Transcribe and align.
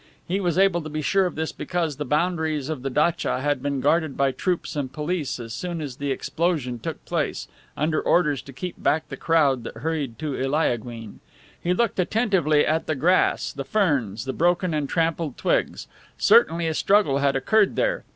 He 0.27 0.39
was 0.39 0.57
able 0.57 0.81
to 0.81 0.89
be 0.89 1.03
sure 1.03 1.27
of 1.27 1.35
this 1.35 1.51
because 1.51 1.97
the 1.97 2.05
boundaries 2.05 2.69
of 2.69 2.81
the 2.81 2.89
datcha 2.89 3.39
had 3.41 3.61
been 3.61 3.81
guarded 3.81 4.17
by 4.17 4.31
troops 4.31 4.75
and 4.75 4.91
police 4.91 5.39
as 5.39 5.53
soon 5.53 5.79
as 5.79 5.97
the 5.97 6.09
explosion 6.09 6.79
took 6.79 7.05
place, 7.05 7.47
under 7.77 8.01
orders 8.01 8.41
to 8.41 8.51
keep 8.51 8.81
back 8.81 9.09
the 9.09 9.15
crowd 9.15 9.63
that 9.63 9.77
hurried 9.77 10.17
to 10.17 10.33
Eliaguine. 10.35 11.19
He 11.61 11.75
looked 11.75 11.99
attentively 11.99 12.65
at 12.65 12.87
the 12.87 12.95
grass, 12.95 13.53
the 13.53 13.63
ferns, 13.63 14.25
the 14.25 14.33
broken 14.33 14.73
and 14.73 14.89
trampled 14.89 15.37
twigs. 15.37 15.85
Certainly 16.17 16.65
a 16.65 16.73
struggle 16.73 17.19
had 17.19 17.35
occurred 17.35 17.75
there. 17.75 18.03